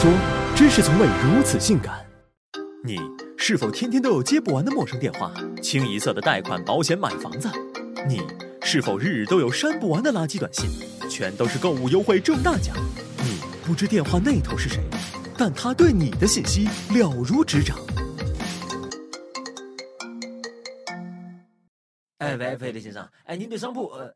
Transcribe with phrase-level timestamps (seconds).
[0.00, 0.08] 说，
[0.54, 2.06] 真是从未如此性感。
[2.84, 3.00] 你
[3.36, 5.34] 是否天天都有接不完的陌生电话？
[5.60, 7.48] 清一色的贷款、保险、买房子？
[8.06, 8.22] 你
[8.62, 10.70] 是否日日都有删不完的垃圾短信？
[11.10, 12.76] 全都是购物优惠中大奖？
[13.24, 14.80] 你不知电话那头是谁，
[15.36, 17.76] 但他对你的信息了如指掌。
[22.18, 24.14] 哎喂，费德先生，哎，您对商铺呃。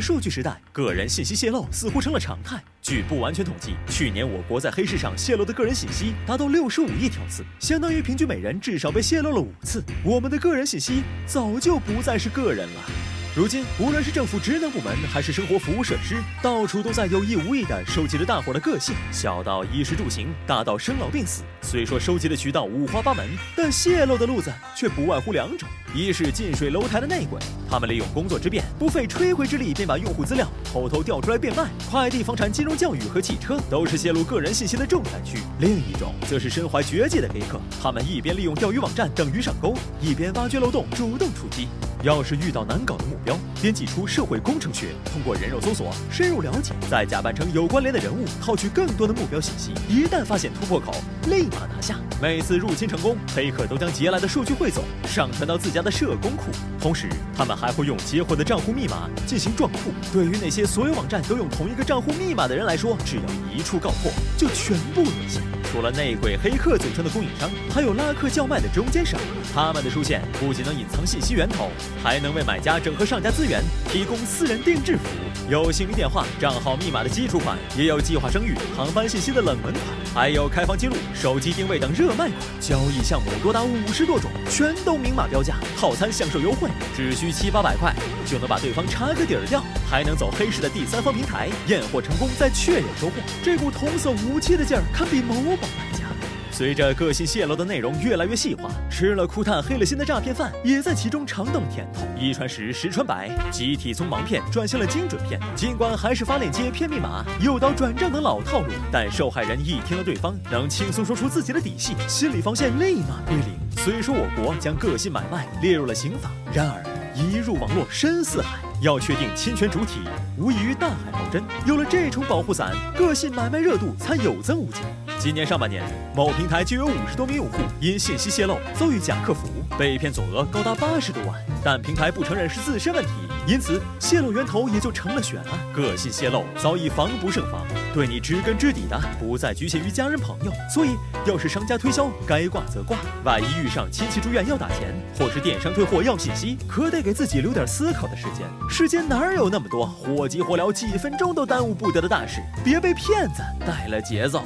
[0.00, 2.62] 数据时代，个人信息泄露似乎成了常态。
[2.82, 9.82] 据不完全统计，去年我国在黑市上泄露的个人信息达到六十五亿条次，相当于平均每人至少被泄露了五次。
[10.04, 13.05] 我们的个人信息早就不再是个人了。
[13.36, 21.42] 如今，无论是政府职能部门，还是生活服务设施，到处都在有意无意地收集着大伙的个性，小到衣食住行，大到生老病死。
[21.60, 35.40] 虽说收集的渠道五花八门，但泄露的路子却不外乎两种：一是近水楼台的内鬼，他们利用工作之便，不费吹灰之力便把用户资料偷偷调出来变卖；快递、房产、金融、教育和汽车都是泄露个人信息的重灾区。
[35.60, 41.68] 另一种则是身怀绝技的黑客，他们一边利用钓鱼网站等鱼上钩，一边挖掘漏洞，主动出击。
[42.06, 49.72] 要是遇到难搞的目标，编辑出社会工程学，通过人肉搜索深入了解，再假扮成有关联的人物，套取更多的目标信息。
[49.88, 50.94] 一旦发现突破口，
[51.28, 51.96] 立马拿下。
[52.22, 56.44] 每次入侵成功，黑客都将截来的数据汇总上传到自家的社工库，
[56.80, 59.90] 同时他们还会用截获的账户密码进行撞库。
[60.12, 65.42] 对于那些所有网站都用同一个账户密码的人来说，只要一处告破，就全部沦陷。
[65.72, 69.20] 除了内鬼黑客组成的供应商，还有拉客叫卖的中间商。
[69.54, 71.70] 他们的出现不仅能隐藏信息源头，
[72.02, 75.50] 还能为买家整合上家资源，提供私人定制服务。
[75.50, 82.32] 有姓名、电话、账号、密码的基础款，也有计划生育、航班信息的冷门款，还有开房记录、手机定位等热卖款。
[82.60, 87.94] 交易项目多达五十多种，全都明码标价，套餐享受优惠，只需七八百块
[88.26, 93.12] 就能把对方查个底儿掉，还能走黑市的第三方平台验货成功再确认收货。
[93.44, 96.04] 这股童叟无欺的劲儿，堪比某宝卖家。
[96.50, 102.00] 随着个性泄露的内容越来越细化，吃了苦炭黑了心的诈骗犯也在其中尝到了甜头。
[102.18, 105.38] 一传十，十传百，集体从盲骗转向了精准骗。
[105.54, 113.84] 尽管还是发链接、骗密码、诱导转账等老套路，但受害人一听到对方能轻松说出自己的底细，心理防线立马归零。
[113.84, 116.82] 虽说我国将个性买卖列入了刑法，然而
[117.14, 120.00] 一入网络深似海，要确定侵权主体，
[120.38, 121.42] 无异于大海捞针。
[121.66, 124.80] 有了这重保护伞，个性买卖热度才有增无减。
[125.26, 125.82] 今年上半年，
[126.14, 131.34] 某平台就有五十多名用户因信息泄露遭遇假客服，被骗总额高达八十多万。
[131.64, 133.10] 但平台不承认是自身问题，
[133.44, 135.46] 因此泄露源头也就成了悬案。
[135.74, 140.52] 个性泄露早已防不胜防，对你知根知底的不再局限于家人朋友。
[140.72, 140.90] 所以，
[141.26, 142.96] 要是商家推销，该挂则挂。
[143.24, 148.46] 万一遇上亲戚住院要打钱，或是电商退货要信息，可得给自己留点思考的时间。
[148.70, 152.40] 世间哪有那么多火急火燎、几分钟都耽误不得的大事？
[152.62, 154.44] 别被骗子带了节奏。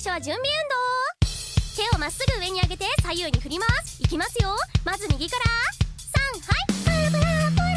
[0.00, 1.90] 最初は準備運動。
[1.90, 4.02] 手をまっすぐ上に上げて左右に振ります。
[4.02, 4.56] いきますよ。
[4.82, 5.44] まず右から。
[7.60, 7.69] 3はい。